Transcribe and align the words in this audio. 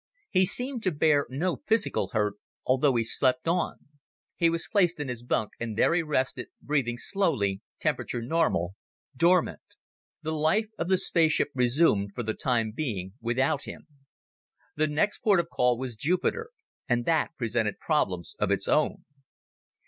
He 0.31 0.45
seemed 0.45 0.81
to 0.81 0.91
bear 0.91 1.27
no 1.29 1.57
physical 1.67 2.07
hurt, 2.07 2.33
although 2.65 2.95
he 2.95 3.03
slept 3.03 3.47
on. 3.47 3.75
He 4.35 4.49
was 4.49 4.67
placed 4.67 4.99
in 4.99 5.09
his 5.09 5.21
bunk, 5.21 5.51
and 5.59 5.77
there 5.77 5.93
he 5.93 6.01
rested, 6.01 6.47
breathing 6.59 6.97
slowly, 6.97 7.61
temperature 7.79 8.23
normal, 8.23 8.73
dormant. 9.15 9.61
The 10.23 10.31
life 10.31 10.69
of 10.79 10.87
the 10.87 10.97
spaceship 10.97 11.49
resumed, 11.53 12.13
for 12.15 12.23
the 12.23 12.33
time 12.33 12.71
being, 12.71 13.13
without 13.21 13.65
him. 13.65 13.85
The 14.75 14.87
next 14.87 15.19
port 15.19 15.39
of 15.39 15.49
call 15.49 15.77
was 15.77 15.95
Jupiter, 15.95 16.49
and 16.89 17.05
that 17.05 17.37
presented 17.37 17.77
problems 17.77 18.35
of 18.39 18.49
its 18.49 18.67
own. 18.67 19.05